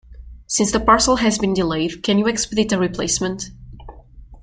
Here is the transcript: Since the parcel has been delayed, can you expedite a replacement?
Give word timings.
Since 0.47 0.71
the 0.71 0.79
parcel 0.79 1.17
has 1.17 1.37
been 1.37 1.53
delayed, 1.53 2.01
can 2.01 2.17
you 2.17 2.27
expedite 2.27 2.71
a 2.73 2.79
replacement? 2.79 3.51